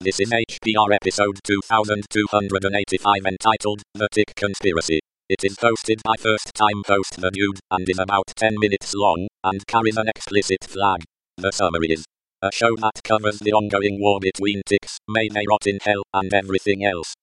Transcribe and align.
This 0.00 0.20
is 0.20 0.30
HPR 0.30 0.94
episode 0.94 1.40
2285 1.42 3.26
entitled 3.26 3.82
The 3.94 4.06
Tick 4.12 4.32
Conspiracy. 4.36 5.00
It 5.28 5.42
is 5.42 5.56
hosted 5.56 6.04
by 6.04 6.14
first 6.16 6.54
time 6.54 6.84
host 6.86 7.20
The 7.20 7.32
Dude 7.32 7.58
and 7.72 7.88
is 7.90 7.98
about 7.98 8.28
10 8.36 8.60
minutes 8.60 8.94
long 8.94 9.26
and 9.42 9.66
carries 9.66 9.96
an 9.96 10.06
explicit 10.06 10.62
flag. 10.62 11.02
The 11.36 11.50
summary 11.50 11.88
is 11.88 12.04
a 12.40 12.52
show 12.52 12.76
that 12.76 13.02
covers 13.02 13.40
the 13.40 13.52
ongoing 13.52 14.00
war 14.00 14.20
between 14.20 14.62
ticks, 14.66 14.98
may 15.08 15.28
they 15.28 15.44
rot 15.50 15.66
in 15.66 15.80
hell, 15.82 16.04
and 16.14 16.32
everything 16.32 16.84
else. 16.84 17.14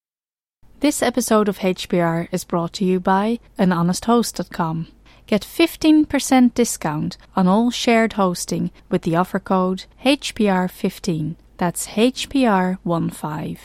This 0.81 1.01
episode 1.01 1.47
of 1.47 1.59
HPR 1.59 2.27
is 2.33 2.43
brought 2.43 2.73
to 2.73 2.83
you 2.83 2.99
by 2.99 3.39
anhonesthost.com. 3.57 4.87
Get 5.27 5.43
15% 5.43 6.53
discount 6.53 7.15
on 7.37 7.47
all 7.47 7.71
shared 7.71 8.13
hosting 8.13 8.71
with 8.89 9.03
the 9.03 9.15
offer 9.15 9.39
code 9.39 9.85
HPR15. 10.03 11.37
That's 11.57 11.87
HPR15. 11.87 13.57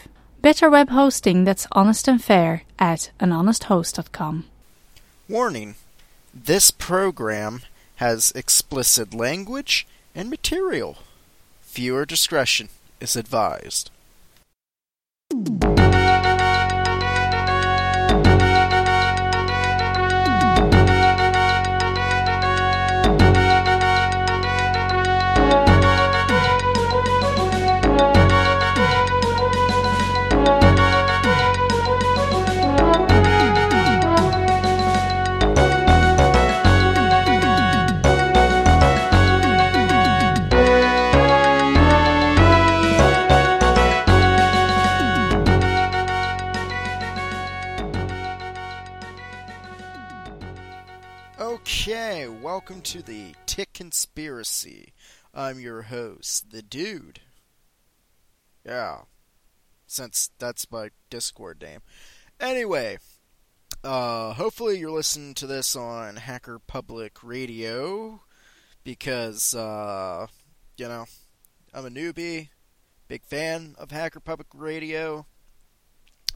Better 0.42 0.70
web 0.70 0.90
hosting 0.90 1.44
that's 1.44 1.66
honest 1.72 2.08
and 2.08 2.22
fair 2.22 2.62
at 2.78 3.10
anhonesthost.com. 3.20 4.44
Warning 5.28 5.74
this 6.32 6.70
program 6.70 7.62
has 7.96 8.32
explicit 8.34 9.12
language 9.12 9.86
and 10.14 10.30
material. 10.30 10.98
Viewer 11.64 12.06
discretion 12.06 12.68
is 13.00 13.16
advised. 13.16 13.90
Okay, 51.40 52.28
welcome 52.28 52.82
to 52.82 53.00
the 53.00 53.34
Tick 53.46 53.72
Conspiracy. 53.72 54.92
I'm 55.32 55.58
your 55.58 55.80
host, 55.80 56.50
the 56.50 56.60
Dude. 56.60 57.20
Yeah, 58.62 59.04
since 59.86 60.32
that's 60.38 60.70
my 60.70 60.90
Discord 61.08 61.62
name. 61.62 61.80
Anyway, 62.38 62.98
uh, 63.82 64.34
hopefully 64.34 64.78
you're 64.78 64.90
listening 64.90 65.32
to 65.32 65.46
this 65.46 65.74
on 65.74 66.16
Hacker 66.16 66.58
Public 66.58 67.22
Radio 67.22 68.20
because, 68.84 69.54
uh, 69.54 70.26
you 70.76 70.88
know, 70.88 71.06
I'm 71.72 71.86
a 71.86 71.90
newbie, 71.90 72.50
big 73.08 73.24
fan 73.24 73.76
of 73.78 73.92
Hacker 73.92 74.20
Public 74.20 74.48
Radio, 74.52 75.24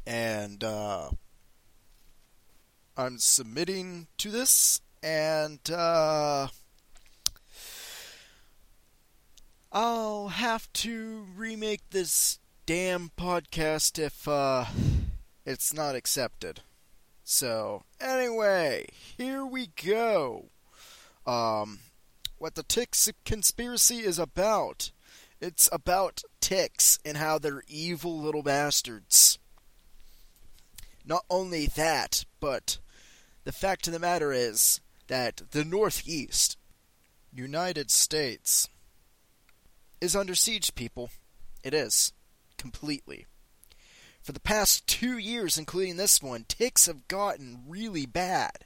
and, 0.07 0.65
uh, 0.65 1.11
I'm 2.97 3.19
submitting 3.19 4.07
to 4.17 4.31
this 4.31 4.81
and 5.05 5.71
uh, 5.71 6.49
I'll 9.71 10.29
have 10.29 10.73
to 10.73 11.27
remake 11.37 11.83
this 11.91 12.39
damn 12.65 13.11
podcast 13.11 13.99
if 13.99 14.27
uh, 14.27 14.65
it's 15.45 15.75
not 15.75 15.95
accepted. 15.95 16.63
So, 17.23 17.83
anyway, 18.01 18.87
here 19.19 19.45
we 19.45 19.67
go. 19.67 20.47
Um, 21.27 21.81
what 22.39 22.55
the 22.55 22.63
Ticks 22.63 23.11
conspiracy 23.27 23.99
is 23.99 24.19
about. 24.19 24.91
It's 25.39 25.69
about 25.71 26.23
ticks 26.41 26.99
and 27.05 27.19
how 27.19 27.39
they're 27.39 27.63
evil 27.69 28.19
little 28.19 28.43
bastards. 28.43 29.39
Not 31.05 31.25
only 31.29 31.67
that, 31.67 32.25
but 32.41 32.79
the 33.45 33.53
fact 33.53 33.87
of 33.87 33.93
the 33.93 33.99
matter 33.99 34.33
is, 34.33 34.81
that 35.09 35.43
the 35.51 35.65
Northeast, 35.65 36.57
United 37.33 37.91
States, 37.91 38.69
is 40.01 40.17
under 40.17 40.35
siege, 40.35 40.75
people. 40.75 41.11
It 41.63 41.75
is. 41.75 42.13
Completely. 42.59 43.27
For 44.23 44.33
the 44.33 44.41
past 44.41 44.87
two 44.87 45.19
years, 45.19 45.59
including 45.59 45.97
this 45.97 46.23
one, 46.23 46.45
ticks 46.49 46.87
have 46.87 47.09
gotten 47.09 47.65
really 47.69 48.07
bad. 48.07 48.65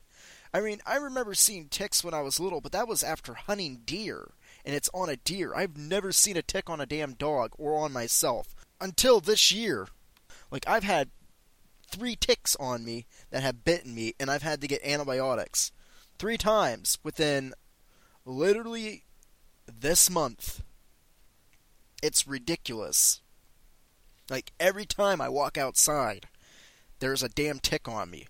I 0.54 0.60
mean, 0.60 0.80
I 0.86 0.96
remember 0.96 1.34
seeing 1.34 1.68
ticks 1.68 2.02
when 2.02 2.14
I 2.14 2.22
was 2.22 2.40
little, 2.40 2.60
but 2.60 2.72
that 2.72 2.88
was 2.88 3.02
after 3.02 3.34
hunting 3.34 3.82
deer, 3.84 4.30
and 4.64 4.74
it's 4.74 4.90
on 4.94 5.08
a 5.08 5.16
deer. 5.16 5.54
I've 5.54 5.76
never 5.76 6.12
seen 6.12 6.36
a 6.36 6.42
tick 6.42 6.70
on 6.70 6.80
a 6.80 6.86
damn 6.86 7.14
dog 7.14 7.52
or 7.58 7.78
on 7.78 7.92
myself 7.92 8.54
until 8.80 9.20
this 9.20 9.52
year. 9.52 9.88
Like, 10.50 10.66
I've 10.66 10.84
had 10.84 11.10
three 11.86 12.16
ticks 12.16 12.56
on 12.56 12.84
me 12.84 13.06
that 13.30 13.42
have 13.42 13.64
bitten 13.64 13.94
me, 13.94 14.14
and 14.18 14.30
I've 14.30 14.42
had 14.42 14.60
to 14.60 14.68
get 14.68 14.82
antibiotics 14.84 15.72
three 16.18 16.38
times 16.38 16.98
within 17.02 17.54
literally 18.24 19.04
this 19.66 20.10
month. 20.10 20.62
It's 22.02 22.26
ridiculous. 22.26 23.20
Like 24.30 24.52
every 24.60 24.86
time 24.86 25.20
I 25.20 25.28
walk 25.28 25.56
outside, 25.56 26.26
there's 27.00 27.22
a 27.22 27.28
damn 27.28 27.58
tick 27.58 27.88
on 27.88 28.10
me. 28.10 28.26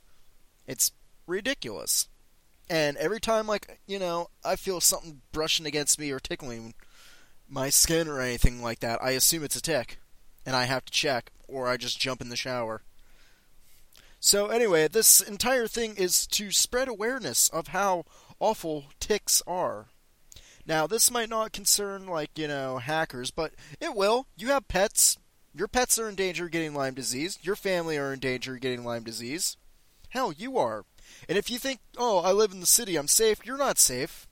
It's 0.67 0.93
ridiculous. 1.27 2.09
And 2.71 2.97
every 2.99 3.21
time, 3.21 3.47
like, 3.47 3.81
you 3.87 3.99
know, 3.99 4.29
I 4.45 4.57
feel 4.57 4.81
something 4.81 5.23
brushing 5.33 5.65
against 5.65 5.99
me 5.99 6.11
or 6.11 6.21
tickling 6.21 6.75
my 7.49 7.71
skin 7.71 8.09
or 8.09 8.21
anything 8.21 8.63
like 8.63 8.81
that, 8.81 9.03
I 9.03 9.13
assume 9.13 9.43
it's 9.43 9.57
a 9.57 9.63
tick. 9.63 9.99
And 10.45 10.55
I 10.55 10.65
have 10.65 10.85
to 10.85 10.93
check, 10.93 11.31
or 11.47 11.69
I 11.69 11.79
just 11.79 11.99
jump 11.99 12.21
in 12.21 12.29
the 12.29 12.37
shower. 12.37 12.83
So, 14.21 14.49
anyway, 14.49 14.89
this 14.89 15.21
entire 15.21 15.69
thing 15.69 15.95
is 15.97 16.27
to 16.29 16.51
spread 16.51 16.89
awareness 16.89 17.49
of 17.49 17.69
how 17.69 18.05
awful 18.41 18.87
ticks 18.99 19.43
are. 19.47 19.87
Now, 20.67 20.87
this 20.87 21.11
might 21.11 21.31
not 21.31 21.53
concern, 21.53 22.07
like, 22.07 22.37
you 22.37 22.49
know, 22.49 22.79
hackers, 22.79 23.31
but 23.31 23.53
it 23.81 23.95
will. 23.95 24.27
You 24.37 24.49
have 24.49 24.69
pets. 24.69 25.17
Your 25.55 25.69
pets 25.69 25.99
are 25.99 26.09
in 26.09 26.15
danger 26.15 26.45
of 26.47 26.51
getting 26.51 26.75
Lyme 26.75 26.95
disease. 26.95 27.39
Your 27.43 27.57
family 27.57 27.97
are 27.97 28.13
in 28.13 28.19
danger 28.19 28.55
of 28.55 28.61
getting 28.61 28.85
Lyme 28.85 29.05
disease. 29.05 29.57
Hell, 30.11 30.33
you 30.33 30.59
are. 30.59 30.85
And 31.29 31.39
if 31.39 31.51
you 31.51 31.59
think, 31.59 31.81
oh, 31.97 32.19
I 32.19 32.33
live 32.33 32.53
in 32.53 32.61
the 32.61 32.67
city, 32.67 32.97
I'm 32.97 33.09
safe, 33.09 33.45
you're 33.45 33.57
not 33.57 33.79
safe. 33.79 34.27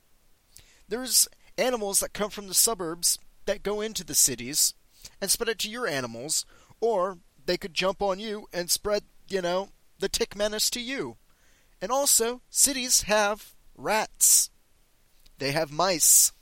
There's 0.89 1.27
animals 1.57 2.01
that 2.01 2.13
come 2.13 2.31
from 2.31 2.49
the 2.49 2.55
suburbs 2.55 3.19
that 3.47 3.63
go 3.63 3.81
into 3.81 4.05
the 4.05 4.15
cities 4.15 4.75
and 5.21 5.31
spread 5.31 5.49
it 5.49 5.59
to 5.61 5.71
your 5.71 5.87
animals, 5.87 6.45
or 6.81 7.19
they 7.45 7.57
could 7.57 7.73
jump 7.73 8.03
on 8.03 8.19
you 8.19 8.47
and 8.53 8.71
spread, 8.71 9.05
you 9.29 9.41
know, 9.41 9.71
the 9.99 10.09
tick 10.09 10.37
menace 10.37 10.71
to 10.71 10.81
you. 10.81 11.17
And 11.81 11.93
also, 11.93 12.43
cities 12.49 13.03
have 13.03 13.55
rats. 13.77 14.51
They 15.39 15.53
have 15.53 15.71
mice. 15.71 16.33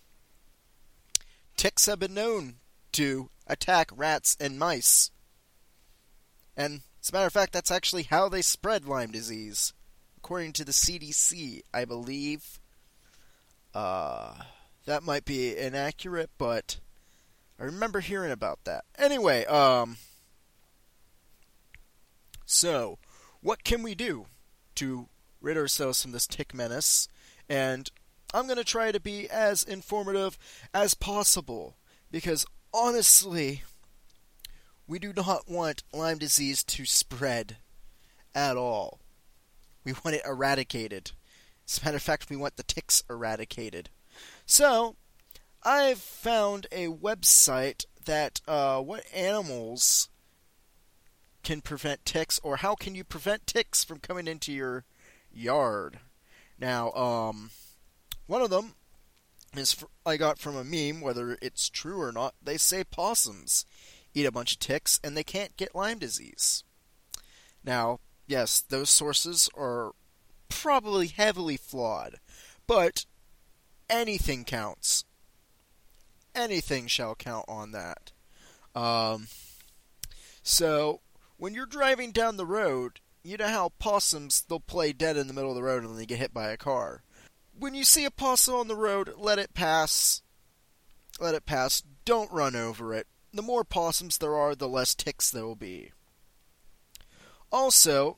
Ticks 1.57 1.87
have 1.87 1.99
been 1.99 2.15
known 2.15 2.57
to 2.93 3.31
attack 3.47 3.91
rats 3.95 4.37
and 4.39 4.59
mice. 4.59 5.11
And 6.57 6.83
as 7.03 7.11
a 7.11 7.13
matter 7.13 7.27
of 7.27 7.33
fact, 7.33 7.53
that's 7.53 7.71
actually 7.71 8.05
how 8.05 8.29
they 8.29 8.43
spread 8.43 8.87
Lyme 8.87 9.11
disease. 9.11 9.73
According 10.17 10.53
to 10.55 10.65
the 10.65 10.73
CDC, 10.73 11.63
I 11.73 11.85
believe. 11.85 12.61
Uh, 13.75 14.35
that 14.87 15.03
might 15.03 15.25
be 15.25 15.57
inaccurate, 15.57 16.31
but 16.39 16.79
I 17.59 17.65
remember 17.65 18.01
hearing 18.01 18.31
about 18.31 18.61
that. 18.65 18.85
Anyway, 18.97 19.45
um. 19.47 19.97
So, 22.47 22.99
what 23.45 23.63
can 23.63 23.83
we 23.83 23.95
do 23.95 24.25
to 24.75 25.07
rid 25.43 25.59
ourselves 25.59 26.01
from 26.01 26.13
this 26.13 26.27
tick 26.27 26.55
menace? 26.55 27.09
And 27.47 27.91
I'm 28.33 28.47
going 28.47 28.57
to 28.57 28.65
try 28.65 28.91
to 28.91 28.99
be 28.99 29.29
as 29.29 29.63
informative 29.63 30.39
as 30.73 30.95
possible 30.95 31.77
because 32.11 32.47
honestly, 32.73 33.63
we 34.87 34.99
do 34.99 35.13
not 35.15 35.43
want 35.47 35.83
Lyme 35.93 36.17
disease 36.17 36.65
to 36.65 36.87
spread 36.87 37.59
at 38.35 38.57
all. 38.57 38.99
We 39.85 39.93
want 39.93 40.17
it 40.17 40.23
eradicated. 40.25 41.13
As 41.69 41.79
a 41.79 41.85
matter 41.85 41.97
of 41.99 42.03
fact, 42.03 42.31
we 42.31 42.37
want 42.37 42.57
the 42.57 42.63
ticks 42.63 43.03
eradicated. 43.11 43.91
So, 44.47 44.97
I've 45.63 46.01
found 46.01 46.67
a 46.73 46.89
website 46.89 47.85
that 48.07 48.41
uh, 48.49 48.81
what 48.81 49.05
animals 49.15 50.09
can 51.45 51.61
prevent 51.61 52.05
ticks, 52.05 52.41
or 52.43 52.57
how 52.57 52.75
can 52.75 52.95
you 52.95 53.05
prevent 53.05 53.47
ticks 53.47 53.85
from 53.85 54.01
coming 54.01 54.27
into 54.27 54.53
your 54.53 54.85
yard? 55.33 56.01
Now, 56.59 56.91
um, 56.93 57.51
one 58.27 58.43
of 58.43 58.51
them 58.51 58.75
is 59.57 59.85
I 60.05 60.17
got 60.17 60.39
from 60.39 60.57
a 60.57 60.65
meme, 60.65 61.01
whether 61.01 61.39
it's 61.41 61.69
true 61.69 62.01
or 62.01 62.13
not. 62.13 62.35
They 62.43 62.57
say 62.57 62.85
possums 62.85 63.67
eat 64.15 64.27
a 64.27 64.33
bunch 64.33 64.53
of 64.55 64.59
ticks 64.59 65.01
and 65.03 65.17
they 65.17 65.25
can't 65.25 65.57
get 65.57 65.75
Lyme 65.75 65.99
disease. 65.99 66.65
Now, 67.63 68.01
yes, 68.27 68.61
those 68.61 68.91
sources 68.91 69.49
are 69.57 69.93
probably 70.49 71.09
heavily 71.09 71.57
flawed, 71.57 72.17
but 72.67 73.07
anything 73.89 74.45
counts. 74.45 75.05
Anything 76.35 76.87
shall 76.87 77.15
count 77.15 77.45
on 77.49 77.73
that. 77.73 78.13
Um, 78.75 79.29
so, 80.43 81.01
when 81.45 81.53
you're 81.53 81.67
driving 81.67 82.11
down 82.11 82.39
the 82.39 82.47
road, 82.47 83.01
you 83.23 83.37
know 83.37 83.47
how 83.47 83.69
possums, 83.79 84.47
they'll 84.49 84.59
play 84.59 84.95
dead 84.95 85.19
in 85.19 85.27
the 85.27 85.35
middle 85.35 85.51
of 85.51 85.57
the 85.57 85.63
road 85.63 85.83
and 85.83 85.91
then 85.91 85.99
they 85.99 86.07
get 86.07 86.19
hit 86.19 86.33
by 86.33 86.49
a 86.49 86.57
car. 86.57 87.03
When 87.55 87.75
you 87.75 87.85
see 87.85 88.07
a 88.07 88.11
possum 88.11 88.55
on 88.55 88.67
the 88.67 88.75
road, 88.75 89.13
let 89.19 89.39
it 89.39 89.53
pass. 89.53 90.23
Let 91.21 91.35
it 91.35 91.45
pass. 91.45 91.83
Don't 92.07 92.33
run 92.33 92.57
over 92.57 92.95
it. 92.95 93.07
The 93.31 93.43
more 93.43 93.63
possums 93.63 94.17
there 94.17 94.35
are, 94.35 94.55
the 94.55 94.67
less 94.67 94.95
ticks 94.95 95.31
there 95.31 95.45
will 95.45 95.55
be. 95.55 95.91
Also, 97.53 98.17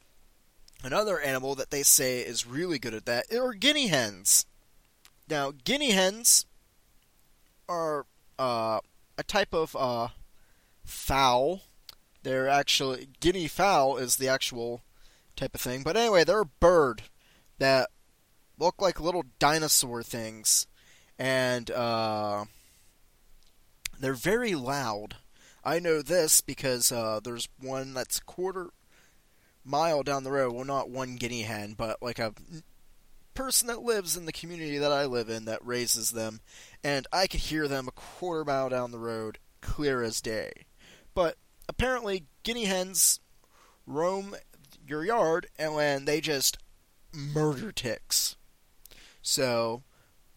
another 0.85 1.19
animal 1.19 1.57
that 1.57 1.73
they 1.73 1.83
say 1.83 2.21
is 2.21 2.47
really 2.47 2.79
good 2.79 2.95
at 2.95 3.07
that 3.07 3.25
are 3.35 3.55
guinea 3.55 3.89
hens. 3.89 4.47
Now, 5.29 5.51
guinea 5.65 5.91
hens 5.91 6.47
are 7.69 8.07
uh, 8.39 8.79
a 9.19 9.25
type 9.25 9.53
of 9.53 9.75
uh, 9.75 10.09
fowl. 10.85 11.63
They're 12.27 12.49
actually 12.49 13.07
guinea 13.21 13.47
fowl 13.47 13.99
is 13.99 14.17
the 14.17 14.27
actual 14.27 14.83
type 15.37 15.55
of 15.55 15.61
thing. 15.61 15.85
But 15.85 15.97
anyway, 15.97 16.25
they're 16.25 16.41
a 16.41 16.45
bird 16.45 17.03
that 17.59 17.91
look 18.59 18.83
like 18.83 18.99
little 18.99 19.23
dinosaur 19.39 20.03
things, 20.03 20.67
and 21.21 21.71
uh, 21.71 22.47
they're 24.01 24.15
very 24.15 24.57
loud. 24.57 25.15
I 25.63 25.79
know 25.79 26.03
this 26.03 26.41
because 26.41 26.91
uh, 26.91 27.21
there's 27.23 27.49
one 27.61 27.95
that's 27.95 28.19
quarter 28.19 28.71
mile 29.65 30.03
down 30.03 30.25
the 30.25 30.33
road. 30.33 30.53
Well, 30.53 30.65
not 30.65 30.91
one 30.91 31.15
guinea 31.15 31.43
hen, 31.43 31.75
but 31.79 32.03
like 32.03 32.19
a 32.19 32.35
person 33.35 33.69
that 33.69 33.83
lives 33.83 34.17
in 34.17 34.27
the 34.27 34.33
community 34.33 34.79
that 34.79 34.91
I 34.91 35.05
live 35.05 35.29
in 35.29 35.45
that 35.45 35.65
raises 35.65 36.11
them, 36.11 36.41
and 36.83 37.07
I 37.13 37.29
could 37.29 37.39
hear 37.39 37.69
them 37.69 37.87
a 37.87 37.93
quarter 37.93 38.45
mile 38.45 38.69
down 38.69 38.91
the 38.91 38.99
road, 38.99 39.39
clear 39.61 40.03
as 40.03 40.21
day. 40.21 40.67
But 41.15 41.37
apparently, 41.69 42.25
guinea 42.43 42.65
hens 42.65 43.21
roam 43.87 44.37
your 44.87 45.05
yard, 45.05 45.49
and 45.59 46.07
they 46.07 46.21
just 46.21 46.59
murder 47.13 47.73
ticks. 47.73 48.37
So, 49.23 49.83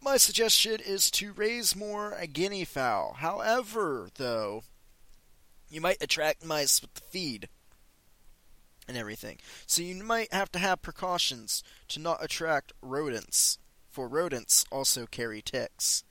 my 0.02 0.18
suggestion 0.18 0.80
is 0.84 1.12
to 1.12 1.34
raise 1.34 1.76
more 1.76 2.18
guinea 2.32 2.66
fowl. 2.66 3.16
However, 3.20 4.10
though, 4.16 4.64
you 5.70 5.82
might 5.82 6.02
attract 6.02 6.46
mice 6.46 6.82
with 6.82 6.94
the 6.94 7.02
feed 7.02 7.50
and 8.88 8.98
everything. 8.98 9.38
So 9.68 9.84
you 9.84 10.04
might 10.04 10.34
have 10.34 10.52
to 10.54 10.60
have 10.60 10.82
precautions 10.82 11.64
to 11.90 12.00
not 12.00 12.24
attract 12.24 12.74
rodents, 12.82 13.60
for 13.90 14.08
rodents 14.08 14.66
also 14.72 15.06
carry 15.06 15.42
ticks. 15.42 16.04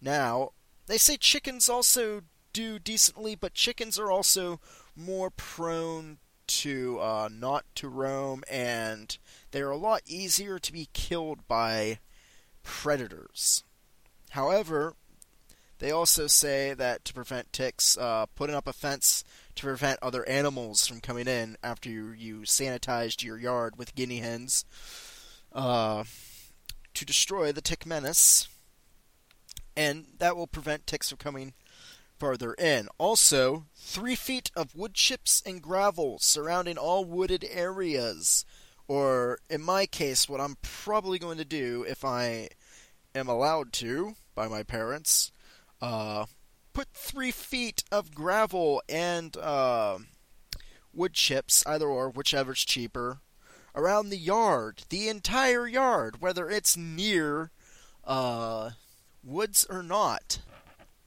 Now, 0.00 0.50
they 0.86 0.98
say 0.98 1.16
chickens 1.16 1.68
also 1.68 2.22
do 2.52 2.78
decently, 2.78 3.34
but 3.34 3.54
chickens 3.54 3.98
are 3.98 4.10
also 4.10 4.60
more 4.96 5.30
prone 5.30 6.18
to 6.46 6.98
uh, 7.00 7.28
not 7.32 7.64
to 7.76 7.88
roam, 7.88 8.42
and 8.50 9.16
they're 9.52 9.70
a 9.70 9.76
lot 9.76 10.02
easier 10.06 10.58
to 10.58 10.72
be 10.72 10.88
killed 10.92 11.46
by 11.46 11.98
predators. 12.62 13.62
However, 14.30 14.94
they 15.78 15.90
also 15.90 16.26
say 16.26 16.74
that 16.74 17.04
to 17.06 17.14
prevent 17.14 17.52
ticks, 17.52 17.96
uh, 17.96 18.26
putting 18.34 18.56
up 18.56 18.66
a 18.66 18.72
fence 18.72 19.24
to 19.54 19.62
prevent 19.62 19.98
other 20.02 20.28
animals 20.28 20.86
from 20.86 21.00
coming 21.00 21.26
in 21.26 21.56
after 21.62 21.88
you, 21.88 22.10
you 22.10 22.40
sanitized 22.40 23.22
your 23.22 23.38
yard 23.38 23.76
with 23.78 23.94
guinea 23.94 24.18
hens 24.18 24.64
uh, 25.52 26.04
to 26.94 27.04
destroy 27.04 27.50
the 27.52 27.62
tick 27.62 27.86
menace, 27.86 28.48
and 29.76 30.06
that 30.18 30.36
will 30.36 30.46
prevent 30.46 30.86
ticks 30.86 31.08
from 31.08 31.18
coming 31.18 31.54
farther 32.20 32.52
in. 32.54 32.86
Also, 32.98 33.66
three 33.74 34.14
feet 34.14 34.50
of 34.54 34.76
wood 34.76 34.94
chips 34.94 35.42
and 35.44 35.62
gravel 35.62 36.18
surrounding 36.20 36.76
all 36.76 37.04
wooded 37.04 37.44
areas. 37.50 38.44
Or, 38.86 39.38
in 39.48 39.62
my 39.62 39.86
case, 39.86 40.28
what 40.28 40.40
I'm 40.40 40.56
probably 40.62 41.18
going 41.18 41.38
to 41.38 41.44
do 41.44 41.84
if 41.88 42.04
I 42.04 42.50
am 43.14 43.28
allowed 43.28 43.72
to 43.74 44.14
by 44.34 44.48
my 44.48 44.62
parents, 44.62 45.32
uh, 45.80 46.26
put 46.72 46.88
three 46.92 47.30
feet 47.30 47.84
of 47.90 48.14
gravel 48.14 48.82
and 48.88 49.36
uh, 49.36 49.98
wood 50.92 51.14
chips, 51.14 51.64
either 51.66 51.86
or, 51.86 52.10
whichever's 52.10 52.64
cheaper, 52.64 53.20
around 53.74 54.08
the 54.10 54.18
yard, 54.18 54.82
the 54.88 55.08
entire 55.08 55.66
yard, 55.66 56.20
whether 56.20 56.50
it's 56.50 56.76
near 56.76 57.50
uh, 58.04 58.70
woods 59.22 59.66
or 59.70 59.82
not. 59.82 60.40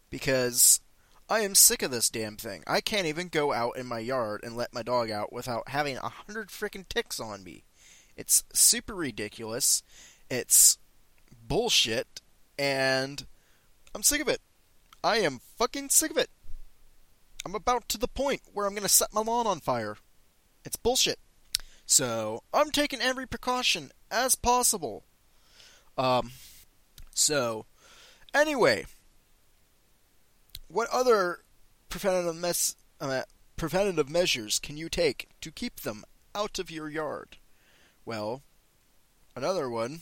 Because 0.09 0.79
I 1.33 1.39
am 1.39 1.55
sick 1.55 1.81
of 1.81 1.89
this 1.89 2.11
damn 2.11 2.37
thing. 2.37 2.63
I 2.67 2.79
can't 2.79 3.07
even 3.07 3.27
go 3.27 3.53
out 3.53 3.75
in 3.75 3.87
my 3.87 3.97
yard 3.97 4.41
and 4.43 4.55
let 4.55 4.71
my 4.71 4.83
dog 4.83 5.09
out 5.09 5.33
without 5.33 5.69
having 5.69 5.97
a 5.97 6.07
hundred 6.09 6.49
freaking 6.49 6.87
ticks 6.87 7.19
on 7.19 7.43
me. 7.43 7.63
It's 8.15 8.43
super 8.53 8.93
ridiculous. 8.93 9.81
It's 10.29 10.77
bullshit, 11.47 12.21
and 12.59 13.25
I'm 13.95 14.03
sick 14.03 14.21
of 14.21 14.27
it. 14.27 14.41
I 15.03 15.21
am 15.21 15.41
fucking 15.57 15.89
sick 15.89 16.11
of 16.11 16.19
it. 16.19 16.29
I'm 17.43 17.55
about 17.55 17.89
to 17.89 17.97
the 17.97 18.07
point 18.07 18.41
where 18.53 18.67
I'm 18.67 18.73
going 18.73 18.83
to 18.83 18.87
set 18.87 19.11
my 19.11 19.21
lawn 19.21 19.47
on 19.47 19.59
fire. 19.59 19.97
It's 20.63 20.75
bullshit. 20.75 21.17
So, 21.87 22.43
I'm 22.53 22.69
taking 22.69 23.01
every 23.01 23.25
precaution 23.25 23.89
as 24.11 24.35
possible. 24.35 25.03
Um, 25.97 26.33
so, 27.15 27.65
anyway, 28.35 28.85
what 30.73 30.89
other 30.89 31.39
preventative, 31.87 32.35
mes- 32.35 32.75
uh, 32.99 33.21
preventative 33.55 34.09
measures 34.09 34.57
can 34.57 34.75
you 34.75 34.89
take 34.89 35.29
to 35.39 35.51
keep 35.51 35.81
them 35.81 36.03
out 36.33 36.57
of 36.57 36.71
your 36.71 36.89
yard? 36.89 37.37
Well, 38.05 38.41
another 39.35 39.69
one 39.69 40.01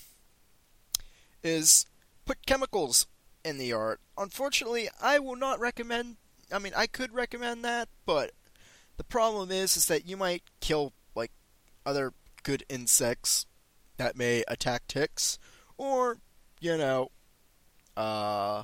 is 1.43 1.85
put 2.25 2.45
chemicals 2.45 3.05
in 3.43 3.57
the 3.57 3.67
yard. 3.67 3.99
Unfortunately, 4.17 4.87
I 5.01 5.19
will 5.19 5.35
not 5.35 5.59
recommend. 5.59 6.15
I 6.51 6.59
mean, 6.59 6.73
I 6.75 6.87
could 6.87 7.13
recommend 7.13 7.65
that, 7.65 7.89
but 8.05 8.31
the 8.95 9.03
problem 9.03 9.51
is, 9.51 9.75
is 9.75 9.87
that 9.87 10.07
you 10.07 10.15
might 10.15 10.43
kill 10.61 10.93
like 11.15 11.31
other 11.85 12.13
good 12.43 12.63
insects 12.69 13.45
that 13.97 14.17
may 14.17 14.43
attack 14.47 14.87
ticks, 14.87 15.37
or 15.77 16.19
you 16.61 16.77
know, 16.77 17.11
uh, 17.97 18.63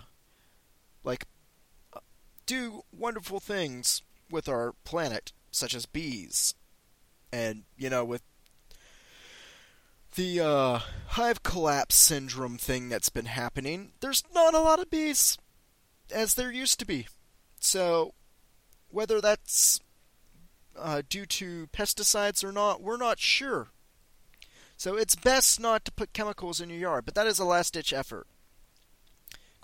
like 1.04 1.26
do 2.48 2.84
wonderful 2.92 3.40
things 3.40 4.02
with 4.32 4.50
our 4.50 4.74
planet, 4.84 5.32
such 5.52 5.76
as 5.76 5.86
bees, 5.86 6.56
and 7.32 7.64
you 7.78 7.90
know, 7.90 8.04
with 8.04 8.24
the 10.16 10.40
uh, 10.40 10.80
hive 11.10 11.44
collapse 11.44 11.96
syndrome 11.96 12.58
thing 12.58 12.90
that's 12.90 13.10
been 13.10 13.26
happening, 13.26 13.92
there's 14.00 14.24
not 14.34 14.56
a 14.56 14.60
lot 14.60 14.80
of 14.80 14.90
bees 14.90 15.38
as 16.12 16.34
there 16.34 16.52
used 16.52 16.80
to 16.80 16.86
be. 16.86 17.08
So, 17.60 18.14
whether 18.90 19.22
that's 19.22 19.80
uh, 20.76 21.04
due 21.08 21.26
to 21.26 21.68
pesticides 21.68 22.44
or 22.44 22.52
not, 22.52 22.82
we're 22.82 22.98
not 22.98 23.20
sure. 23.20 23.68
So, 24.76 24.96
it's 24.96 25.16
best 25.16 25.60
not 25.60 25.86
to 25.86 25.92
put 25.92 26.14
chemicals 26.14 26.62
in 26.62 26.70
your 26.70 26.80
yard, 26.80 27.06
but 27.06 27.14
that 27.16 27.28
is 27.28 27.40
a 27.40 27.46
last 27.46 27.74
ditch 27.74 27.94
effort. 27.94 28.28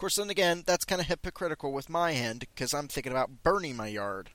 Course, 0.04 0.18
then 0.18 0.30
again, 0.30 0.64
that's 0.66 0.84
kind 0.84 1.00
of 1.00 1.08
hypocritical 1.08 1.72
with 1.72 1.90
my 1.90 2.12
end 2.12 2.42
because 2.42 2.74
I'm 2.74 2.90
thinking 2.90 3.14
about 3.14 3.42
burning 3.42 3.78
my 3.78 3.88
yard. 3.88 4.32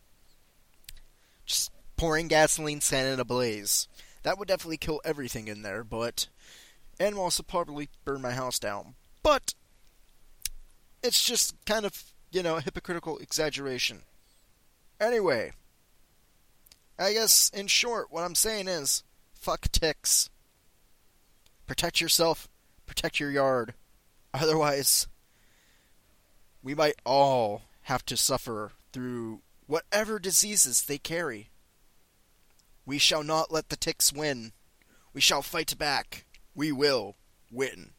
Just 1.45 1.71
pouring 1.99 2.27
gasoline, 2.27 2.81
setting 2.81 3.13
it 3.13 3.21
ablaze. 3.21 3.87
That 4.23 4.39
would 4.39 4.49
definitely 4.49 4.79
kill 4.79 5.03
everything 5.05 5.47
in 5.47 5.61
there, 5.61 5.85
but. 5.85 6.29
And 6.99 7.17
also 7.17 7.43
probably 7.43 7.91
burn 8.07 8.23
my 8.23 8.31
house 8.31 8.59
down. 8.59 8.95
But. 9.23 9.53
It's 11.03 11.23
just 11.23 11.55
kind 11.67 11.85
of, 11.85 12.15
you 12.33 12.43
know, 12.43 12.57
a 12.57 12.63
hypocritical 12.63 13.19
exaggeration. 13.19 14.05
Anyway. 14.99 15.53
I 16.99 17.13
guess, 17.13 17.51
in 17.51 17.67
short, 17.67 18.07
what 18.11 18.25
I'm 18.25 18.35
saying 18.35 18.69
is 18.69 19.05
fuck 19.35 19.71
ticks. 19.71 20.31
Protect 21.67 22.01
yourself, 22.01 22.49
protect 22.87 23.21
your 23.21 23.31
yard. 23.31 23.75
Otherwise, 24.33 25.09
we 26.63 26.75
might 26.75 26.97
all 27.05 27.63
have 27.83 28.05
to 28.07 28.17
suffer 28.17 28.73
through 28.93 29.41
whatever 29.67 30.19
diseases 30.19 30.83
they 30.83 30.99
carry. 30.99 31.51
We 32.85 32.99
shall 32.99 33.23
not 33.23 33.53
let 33.53 33.69
the 33.69 33.77
ticks 33.77 34.13
win. 34.13 34.53
We 35.13 35.21
shall 35.21 35.43
fight 35.43 35.77
back. 35.79 36.25
We 36.55 36.73
will 36.73 37.17
win. 37.51 37.91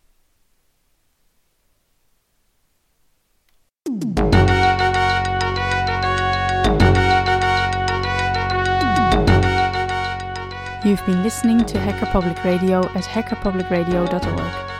You've 10.86 11.06
been 11.06 11.24
listening 11.24 11.66
to 11.66 11.80
Hacker 11.80 12.06
Public 12.08 12.44
Radio 12.44 12.80
at 12.80 13.04
hackerpublicradio.org. 13.04 14.79